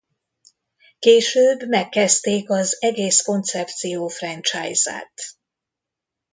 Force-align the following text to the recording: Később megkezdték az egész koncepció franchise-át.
Később 0.99 1.67
megkezdték 1.67 2.49
az 2.49 2.77
egész 2.81 3.21
koncepció 3.21 4.07
franchise-át. 4.07 5.21